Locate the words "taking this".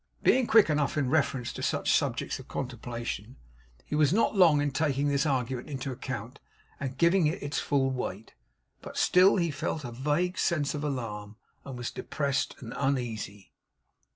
4.71-5.27